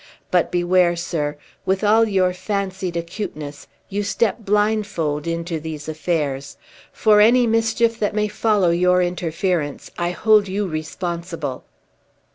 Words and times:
But, 0.31 0.51
beware, 0.51 0.95
sir! 0.95 1.37
With 1.63 1.83
all 1.83 2.05
your 2.07 2.33
fancied 2.33 2.97
acuteness, 2.97 3.67
you 3.87 4.01
step 4.01 4.39
blindfold 4.39 5.27
into 5.27 5.59
these 5.59 5.87
affairs. 5.87 6.57
For 6.91 7.21
any 7.21 7.45
mischief 7.45 7.99
that 7.99 8.15
may 8.15 8.27
follow 8.27 8.71
your 8.71 9.03
interference, 9.03 9.91
I 9.99 10.09
hold 10.09 10.47
you 10.47 10.65
responsible!" 10.67 11.65